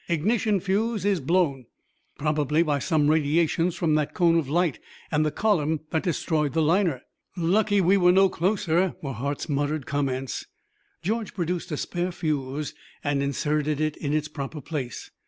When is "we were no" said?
7.81-8.27